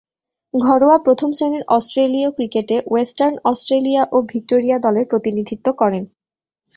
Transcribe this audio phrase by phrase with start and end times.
[0.53, 6.03] ঘরোয়া প্রথম-শ্রেণীর অস্ট্রেলীয় ক্রিকেটে ওয়েস্টার্ন অস্ট্রেলিয়া ও ভিক্টোরিয়া দলের প্রতিনিধিত্ব করেন।